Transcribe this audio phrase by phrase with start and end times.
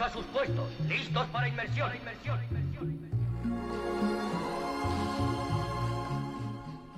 [0.00, 1.90] A sus puestos, listos para inmersión.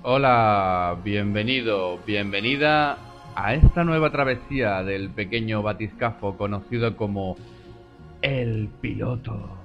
[0.03, 2.99] Hola, bienvenido, bienvenida
[3.33, 7.37] a esta nueva travesía del pequeño batiscafo conocido como
[8.21, 9.60] el piloto.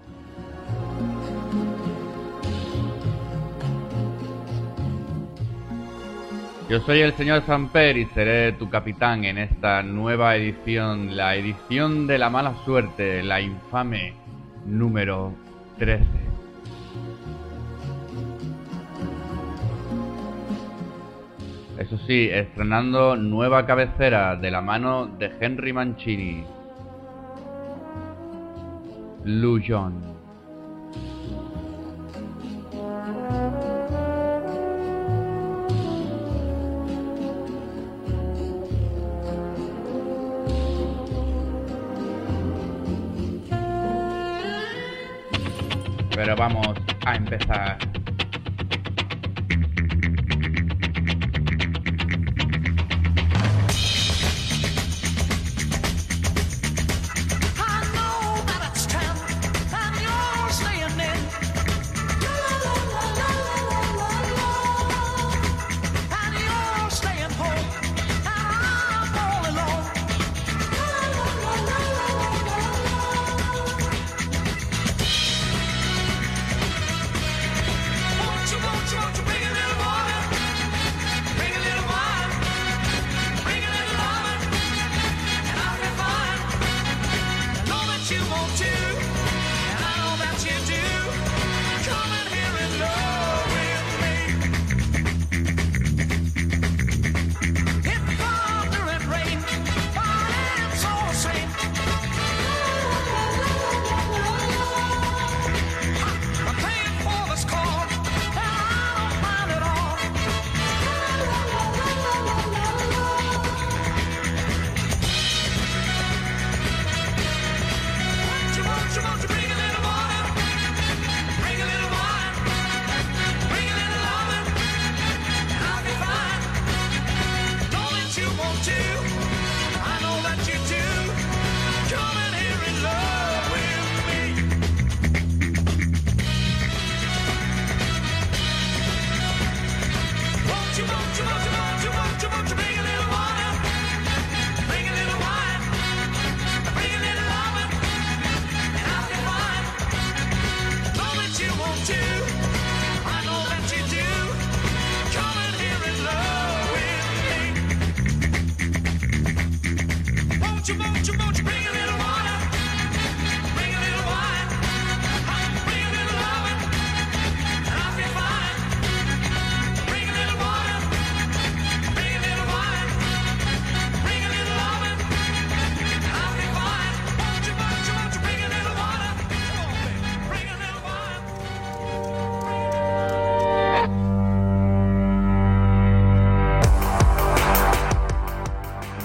[6.69, 12.09] Yo soy el señor Samper y seré tu capitán en esta nueva edición, la edición
[12.09, 14.15] de la mala suerte, la infame
[14.65, 15.33] número
[15.79, 16.05] 13.
[21.79, 26.45] Eso sí, estrenando nueva cabecera de la mano de Henry Mancini.
[29.23, 30.16] Lujon.
[47.57, 47.86] A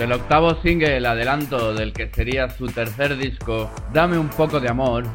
[0.01, 0.11] empezar.
[0.11, 4.69] El octavo single, el adelanto del que sería su tercer disco, Dame un poco de
[4.69, 5.05] amor,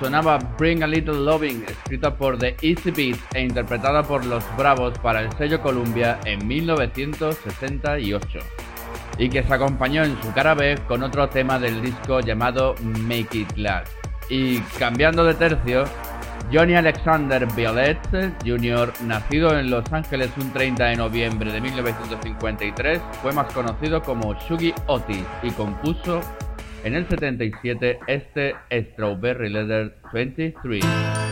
[0.00, 4.98] sonaba Bring a Little Loving, escrita por The Easy Beats e interpretada por Los Bravos
[4.98, 8.38] para el sello Columbia en 1968,
[9.18, 13.38] y que se acompañó en su cara B con otro tema del disco llamado Make
[13.38, 13.92] It Last.
[14.30, 15.84] Y cambiando de tercio,
[16.50, 17.98] Johnny Alexander Violet
[18.44, 24.32] Jr., nacido en Los Ángeles un 30 de noviembre de 1953, fue más conocido como
[24.32, 26.20] Shugi Otis y compuso
[26.84, 31.27] en el 77 este Strawberry Letter 23.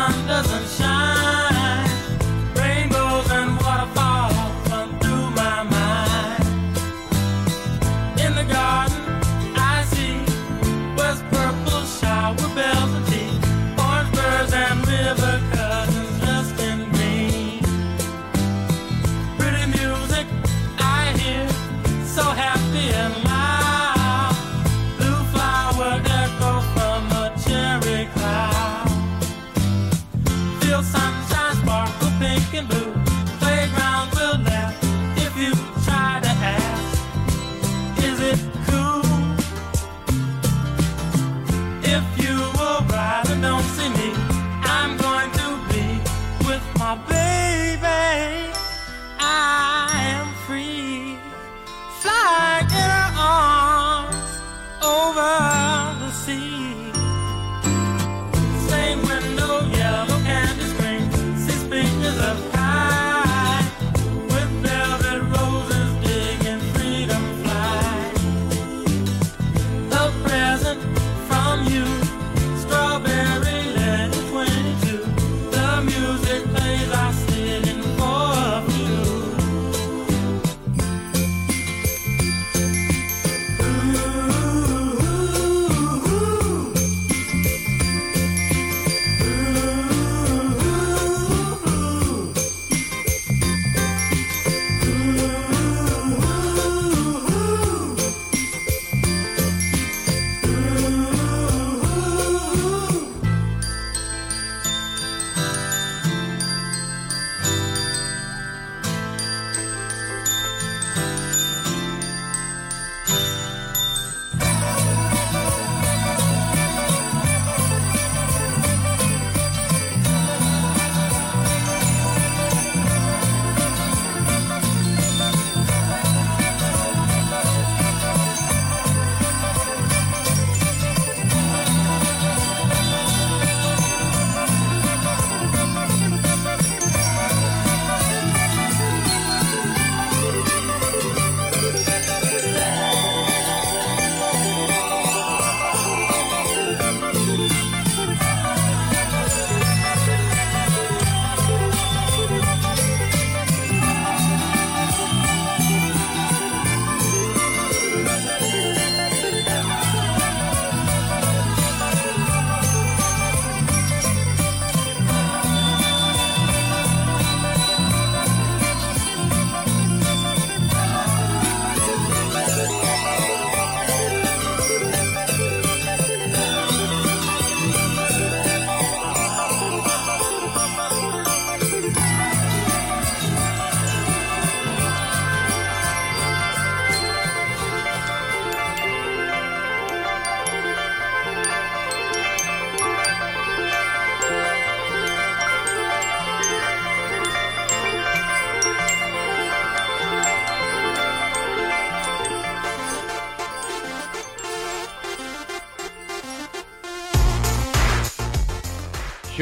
[0.00, 1.19] sun doesn't shine.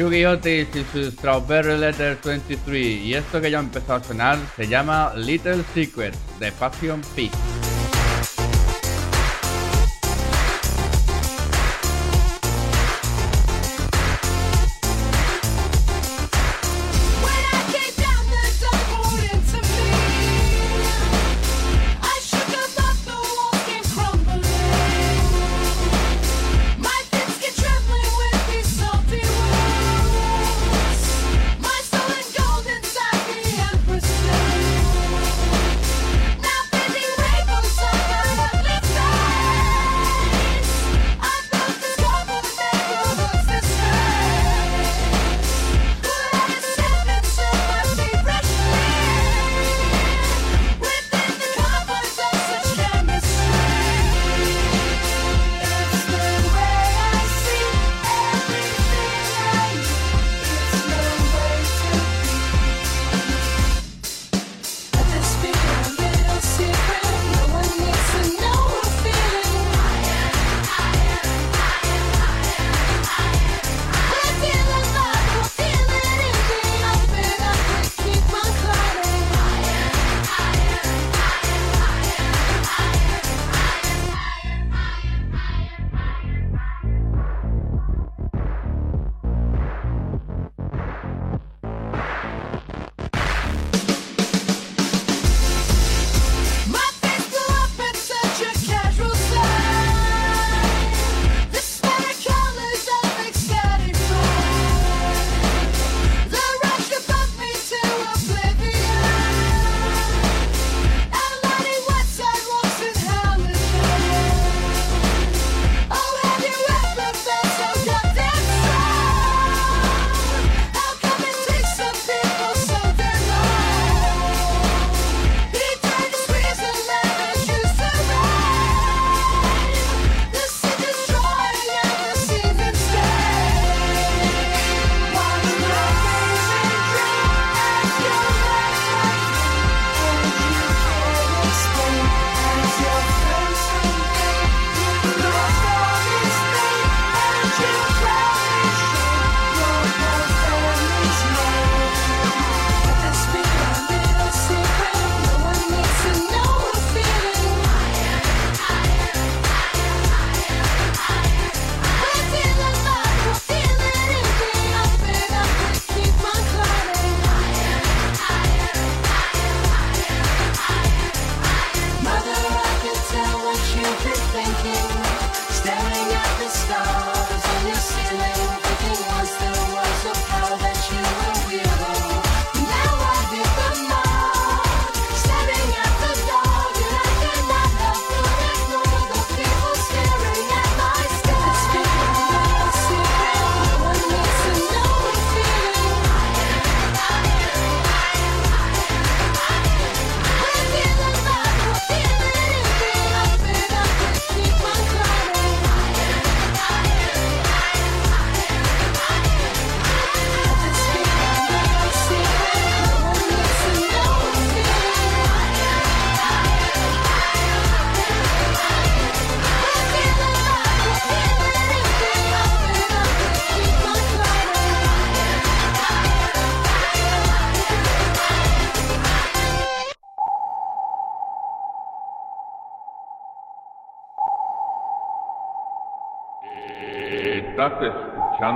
[0.09, 4.67] Shugi Otis y su Strawberry Letter 23 y esto que ya empezó a sonar se
[4.67, 7.48] llama Little Secrets de Passion Peak.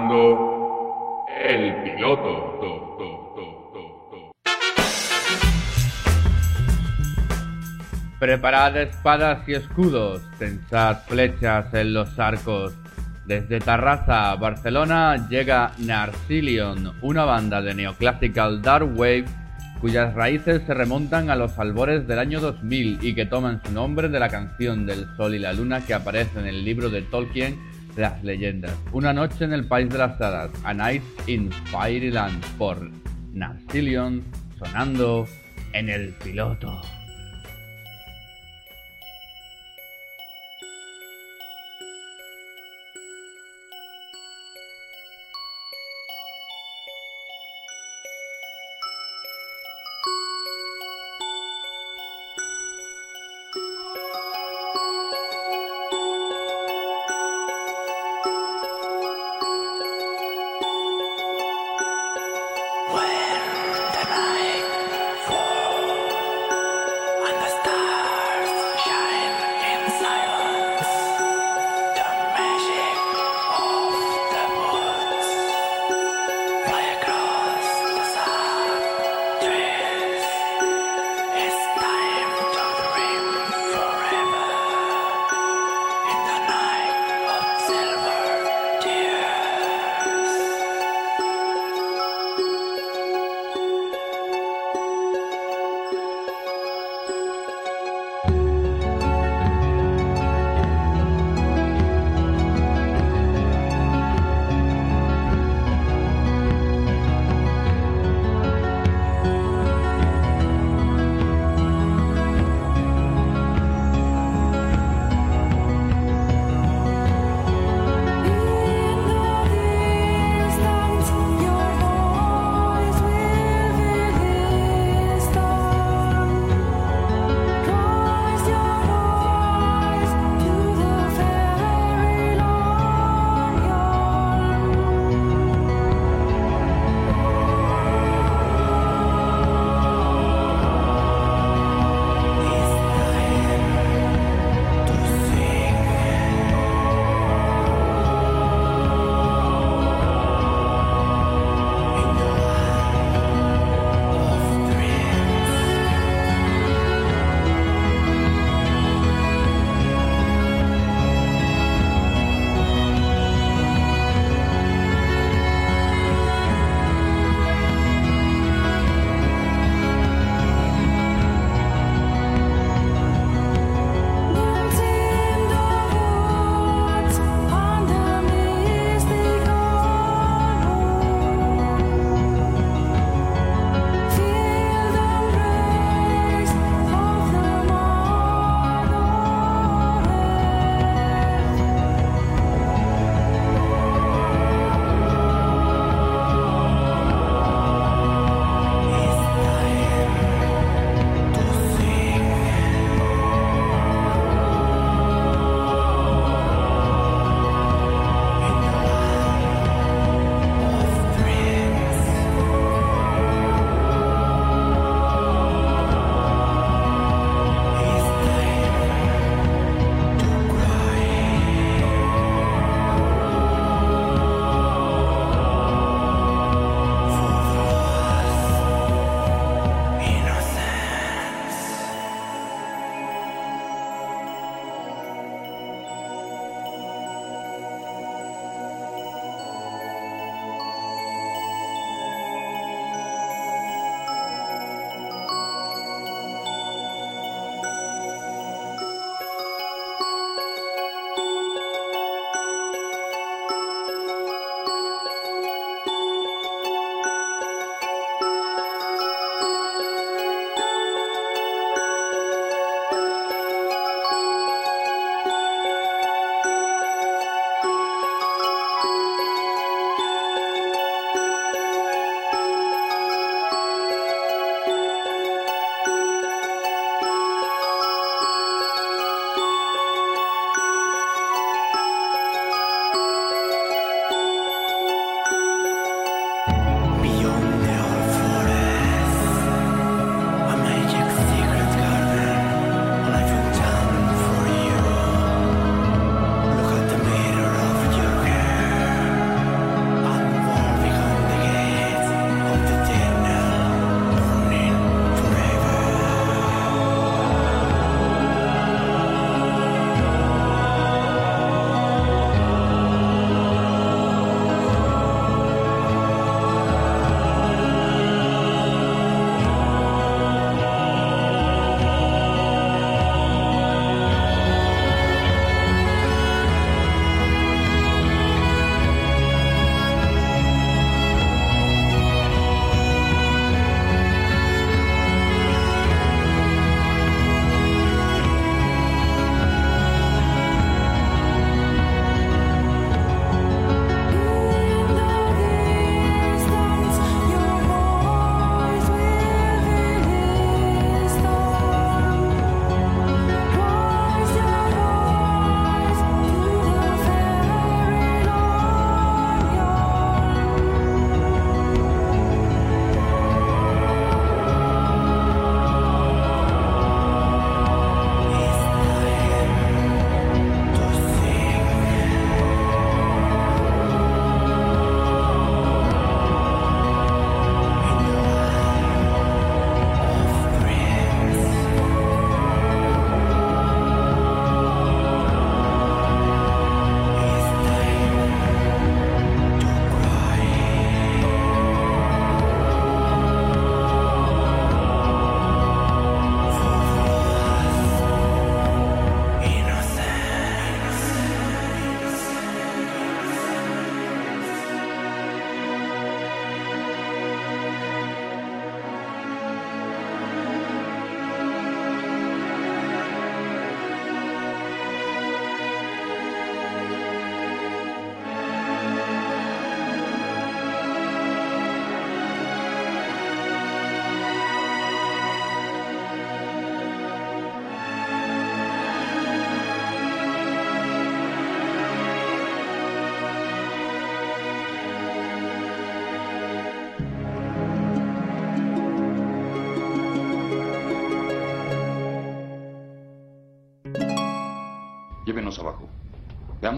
[0.06, 2.50] El Piloto.
[8.20, 12.74] Preparad espadas y escudos, tensad flechas en los arcos.
[13.26, 19.26] Desde Tarraza, Barcelona, llega Narcilion, una banda de neoclassical dark wave
[19.80, 24.10] cuyas raíces se remontan a los albores del año 2000 y que toman su nombre
[24.10, 27.73] de la canción del Sol y la Luna que aparece en el libro de Tolkien
[27.96, 28.74] las leyendas.
[28.92, 30.52] Una noche en el país de las hadas.
[30.64, 32.90] A Night in Fairyland por
[33.34, 34.24] Narcillion
[34.58, 35.28] sonando
[35.74, 36.82] en el piloto.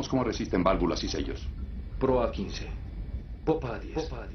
[0.09, 1.47] Cómo resisten válvulas y sellos.
[1.97, 2.69] Proa 15.
[3.43, 3.93] Popa 10.
[3.93, 4.34] Popa 10.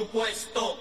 [0.00, 0.71] Por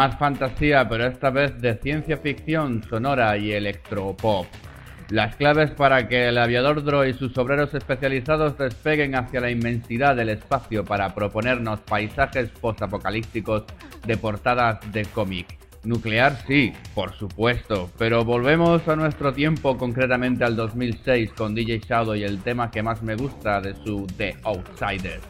[0.00, 4.46] Más fantasía, pero esta vez de ciencia ficción sonora y electropop.
[5.10, 10.16] Las claves para que el aviador Dro y sus obreros especializados despeguen hacia la inmensidad
[10.16, 13.64] del espacio para proponernos paisajes postapocalípticos
[14.06, 15.58] de portadas de cómic.
[15.84, 22.14] Nuclear sí, por supuesto, pero volvemos a nuestro tiempo, concretamente al 2006 con DJ Shadow
[22.14, 25.20] y el tema que más me gusta de su The Outsider.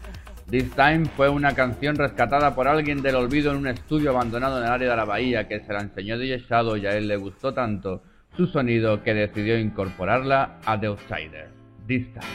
[0.51, 4.65] This Time fue una canción rescatada por alguien del olvido en un estudio abandonado en
[4.65, 7.17] el área de la bahía que se la enseñó DJ Shadow y a él le
[7.17, 8.03] gustó tanto
[8.37, 11.51] su sonido que decidió incorporarla a The Outsider.
[11.87, 12.27] This Time.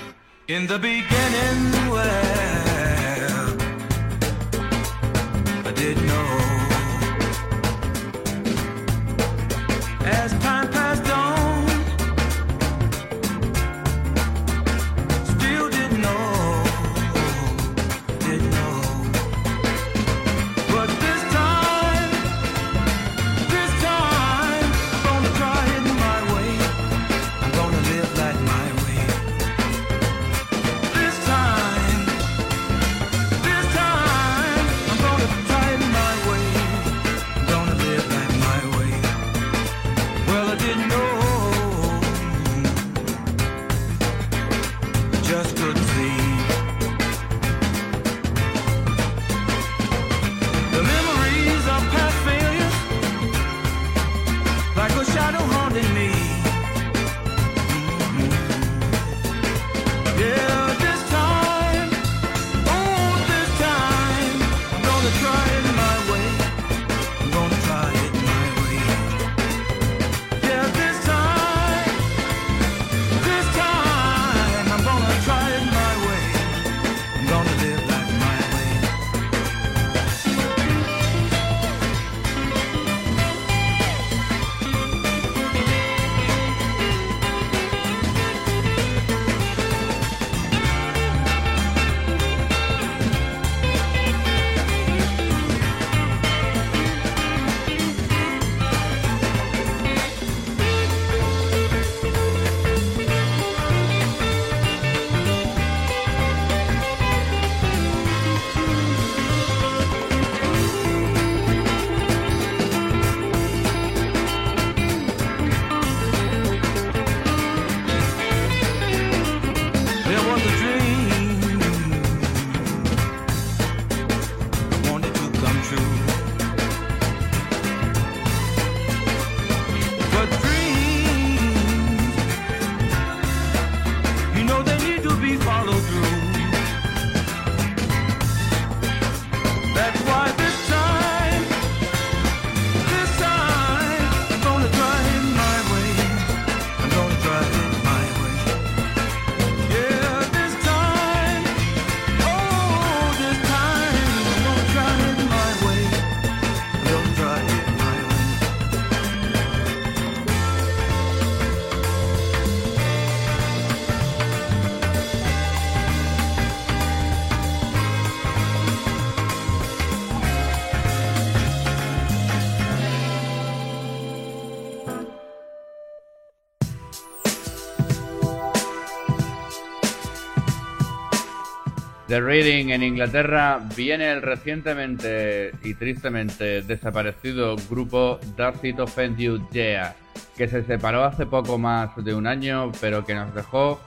[182.15, 189.45] The Reading en Inglaterra viene el recientemente y tristemente desaparecido grupo Does It Offend You
[189.51, 189.93] Yeah,
[190.37, 193.81] que se separó hace poco más de un año, pero que nos dejó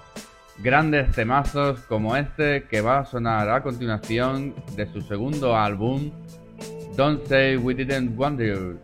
[0.58, 6.10] grandes temazos como este que va a sonar a continuación de su segundo álbum,
[6.96, 8.78] Don't Say We Didn't Want You.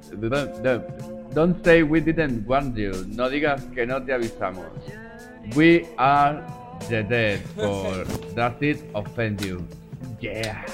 [1.34, 2.92] Don't Say We Didn't Want You.
[3.08, 4.68] No digas que no te avisamos.
[5.54, 6.42] We Are
[6.88, 9.66] the Dead for Does It Offend You.
[10.20, 10.64] Yeah.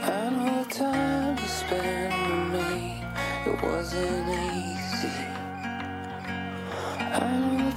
[0.00, 3.02] I know the time you spent with me,
[3.46, 4.47] it wasn't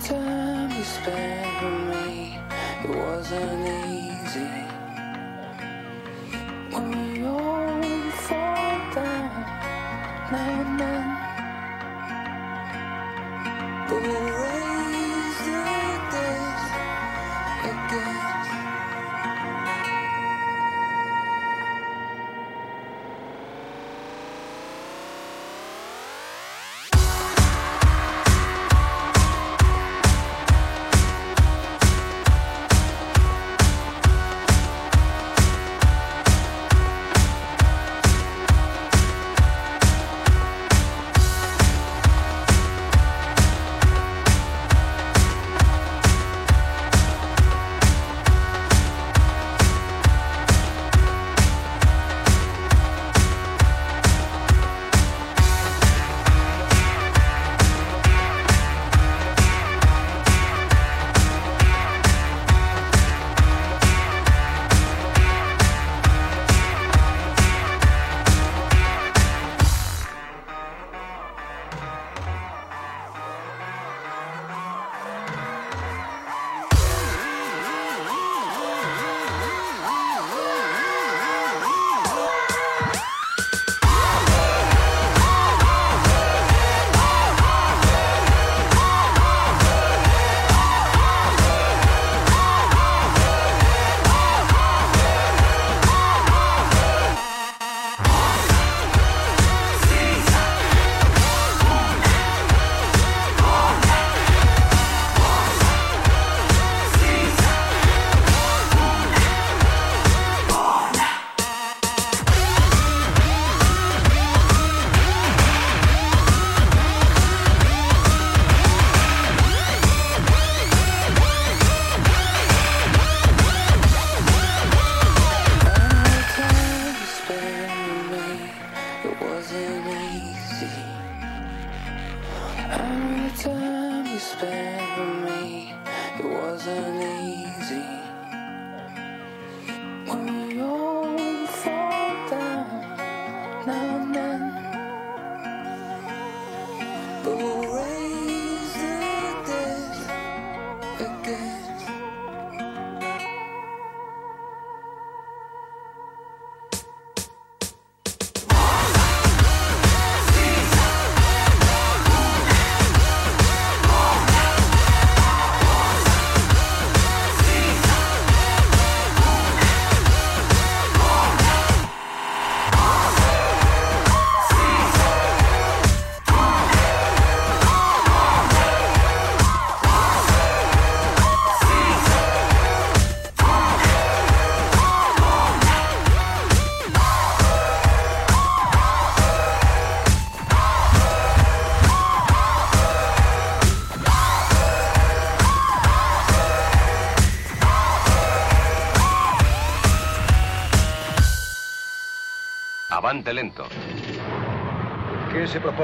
[0.04, 2.40] time you spent with me,
[2.84, 4.50] it wasn't easy.
[6.72, 7.71] When we all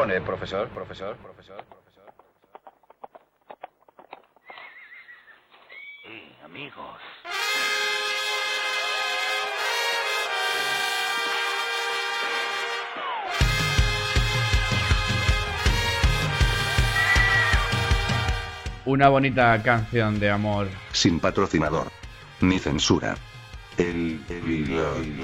[0.08, 2.14] perdone, profesor, profesor, profesor, profesor.
[6.04, 7.02] Sí, amigos.
[18.86, 20.68] Una bonita canción de amor.
[20.94, 21.92] Sin patrocinador.
[22.40, 23.18] Ni censura.
[23.78, 25.22] El, el, el, el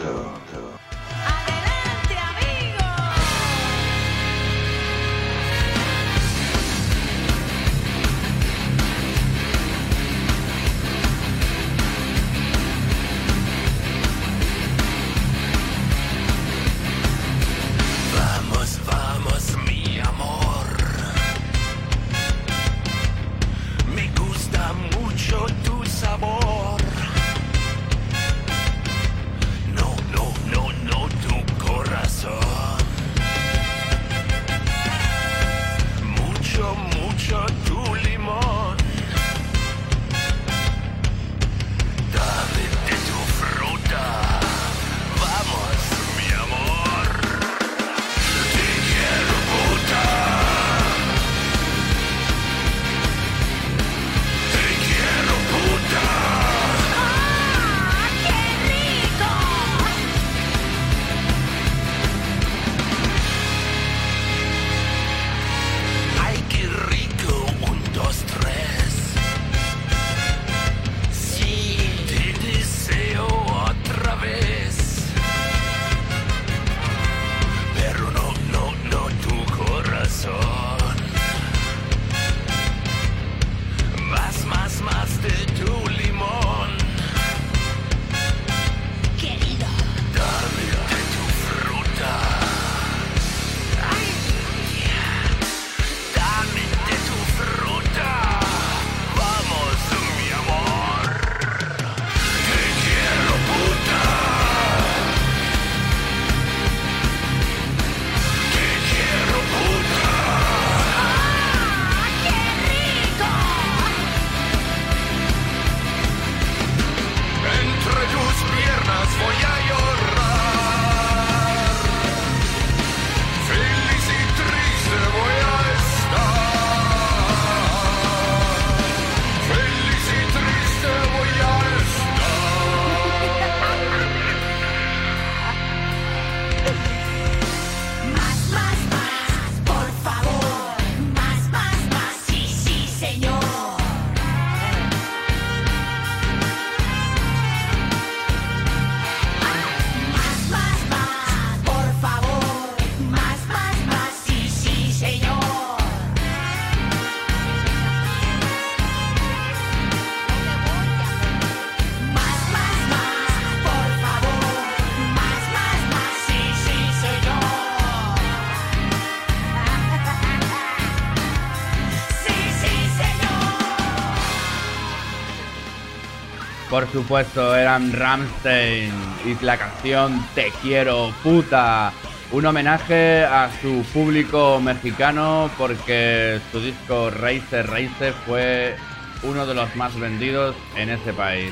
[176.94, 178.94] supuesto, eran Ramstein
[179.26, 181.91] y la canción Te quiero, puta.
[182.32, 188.76] Un homenaje a su público mexicano porque su disco Reise Reise fue
[189.24, 191.52] uno de los más vendidos en ese país.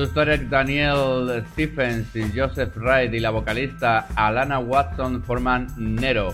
[0.00, 6.32] Productores Daniel Stephens y Joseph Wright y la vocalista Alana Watson forman Nero,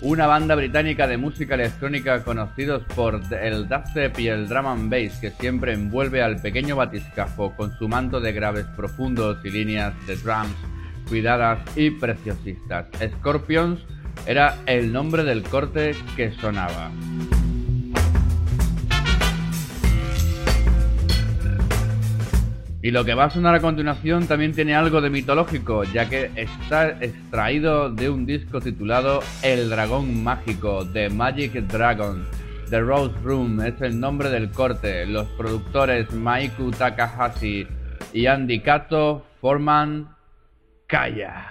[0.00, 5.16] una banda británica de música electrónica conocidos por el dubstep y el drum and bass
[5.20, 10.16] que siempre envuelve al pequeño batiscafo con su manto de graves profundos y líneas de
[10.16, 10.56] drums
[11.08, 12.86] cuidadas y preciosistas.
[13.00, 13.78] Scorpions
[14.26, 16.90] era el nombre del corte que sonaba.
[22.84, 26.30] Y lo que va a sonar a continuación también tiene algo de mitológico, ya que
[26.36, 32.26] está extraído de un disco titulado El Dragón Mágico, de Magic Dragon.
[32.68, 35.06] The Rose Room es el nombre del corte.
[35.06, 37.66] Los productores Maiku Takahashi
[38.12, 40.14] y Andy Kato forman
[40.86, 41.46] Kaya.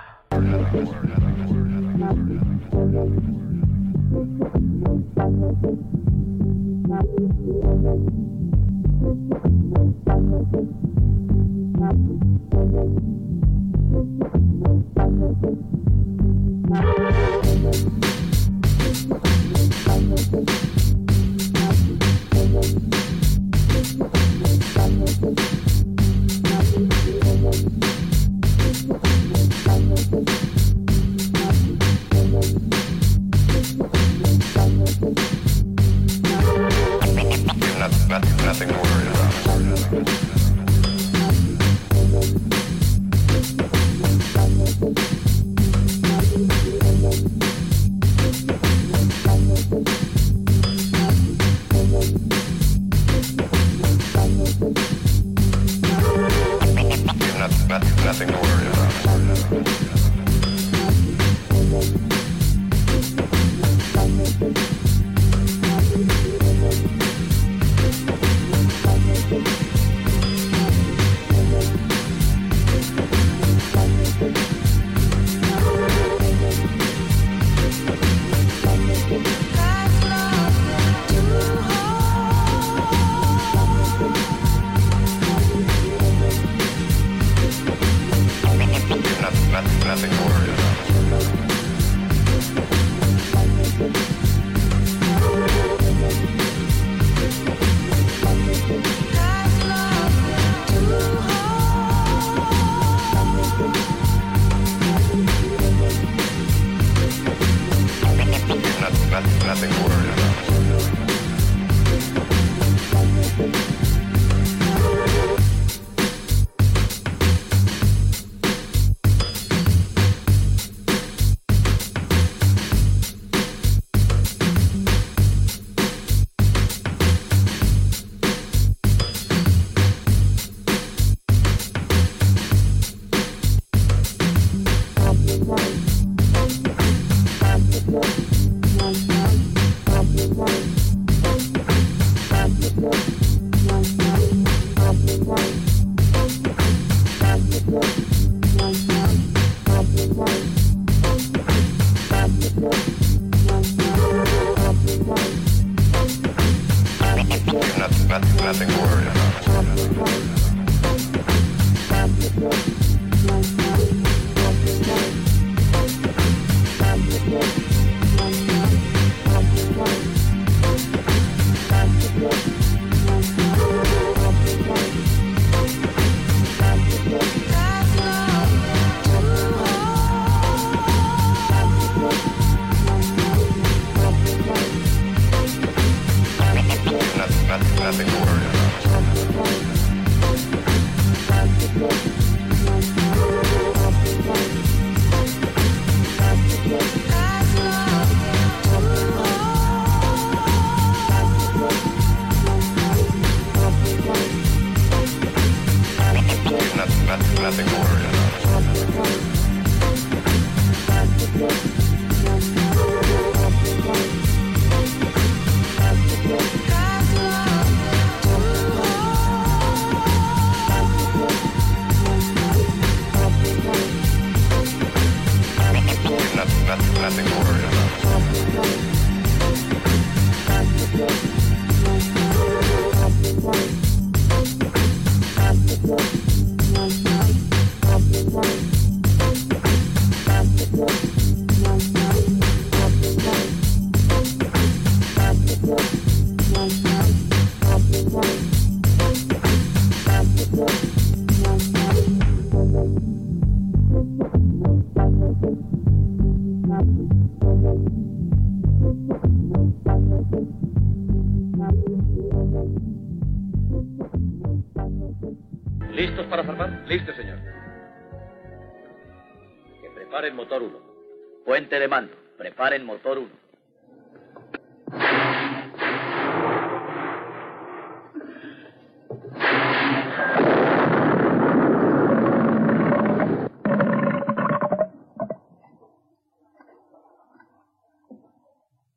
[270.24, 271.44] Preparen motor 1.
[271.44, 272.16] Puente de mando.
[272.38, 273.30] Preparen motor 1.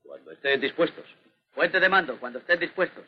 [0.05, 1.05] Cuando estén dispuestos.
[1.57, 3.05] Puente de mando, cuando estén dispuestos.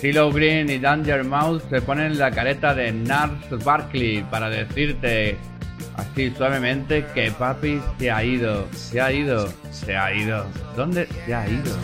[0.00, 5.36] Silo Green y Danger Mouse se ponen la careta de Nars Barkley para decirte
[5.96, 10.46] así suavemente que papi se ha ido, se ha ido, se ha ido.
[10.76, 11.76] ¿Dónde se ha ido?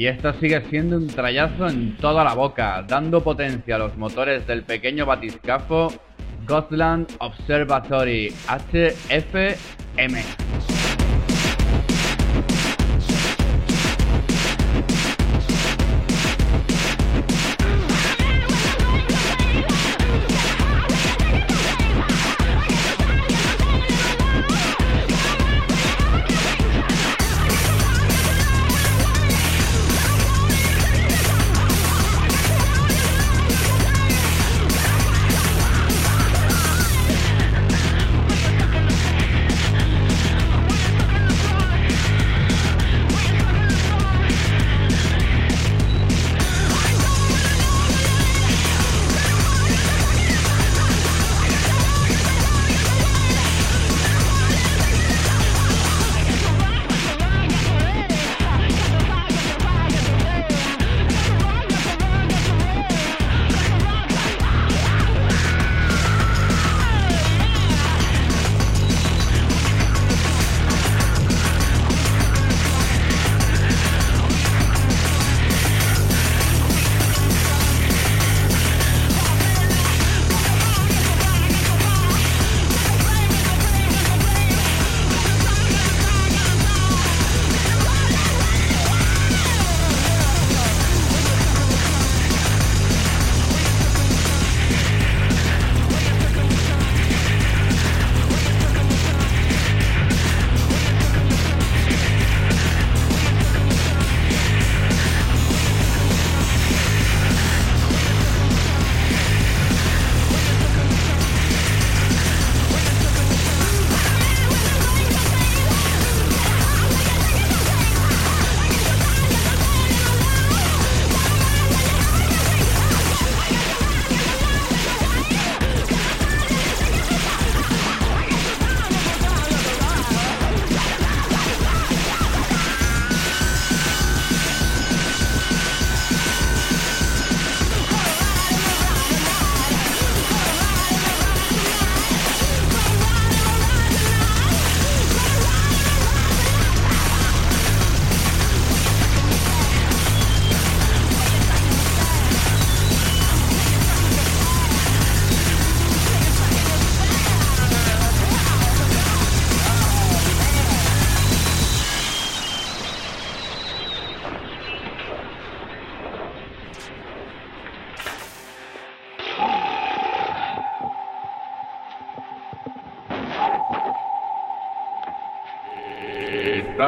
[0.00, 4.46] Y esta sigue siendo un trayazo en toda la boca, dando potencia a los motores
[4.46, 5.92] del pequeño batiscafo
[6.46, 10.39] Gotland Observatory HFM.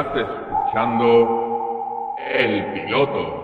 [0.03, 3.39] Estás escuchando El Piloto.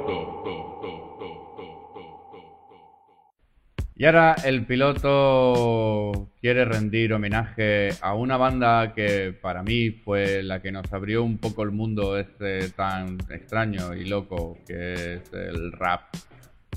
[3.96, 10.62] Y ahora el piloto quiere rendir homenaje a una banda que para mí fue la
[10.62, 15.74] que nos abrió un poco el mundo este tan extraño y loco que es el
[15.74, 16.04] rap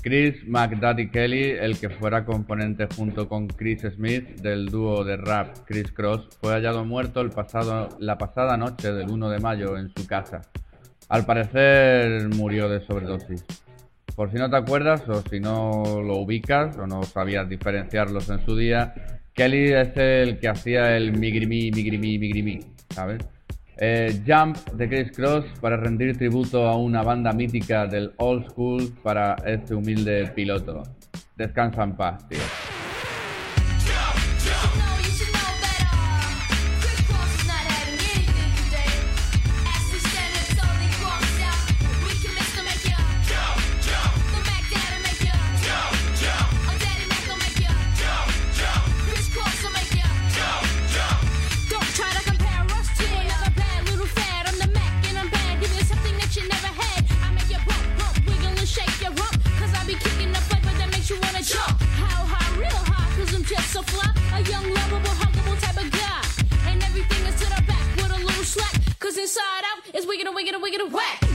[0.03, 5.55] Chris McDaddy Kelly, el que fuera componente junto con Chris Smith del dúo de rap
[5.65, 9.93] Chris Cross, fue hallado muerto el pasado, la pasada noche del 1 de mayo en
[9.95, 10.41] su casa.
[11.07, 13.45] Al parecer murió de sobredosis.
[14.13, 18.45] Por si no te acuerdas o si no lo ubicas o no sabías diferenciarlos en
[18.45, 18.93] su día,
[19.33, 23.19] Kelly es el que hacía el migrimi, migrimi, migrimi, ¿sabes?
[23.85, 28.93] Eh, Jump de Chris Cross para rendir tributo a una banda mítica del old school
[29.03, 30.83] para este humilde piloto.
[31.35, 32.39] Descansa en paz, tío.
[70.17, 71.32] wiggle, wiggle, wiggle, whack.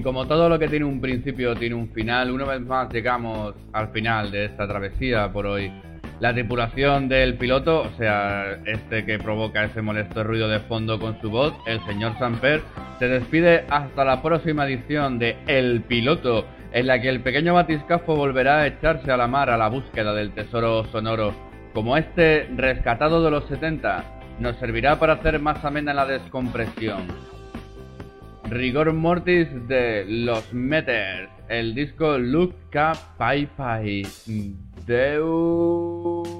[0.00, 3.54] Y como todo lo que tiene un principio tiene un final, una vez más llegamos
[3.74, 5.70] al final de esta travesía por hoy.
[6.20, 11.20] La tripulación del piloto, o sea, este que provoca ese molesto ruido de fondo con
[11.20, 12.62] su voz, el señor Samper,
[12.98, 18.16] se despide hasta la próxima edición de El Piloto, en la que el pequeño batiscafo
[18.16, 21.34] volverá a echarse a la mar a la búsqueda del tesoro sonoro.
[21.74, 24.02] Como este rescatado de los 70,
[24.38, 27.39] nos servirá para hacer más amena la descompresión
[28.50, 34.04] Rigor Mortis de Los Meters, el disco Luca Pai Pai
[34.86, 36.39] Deu...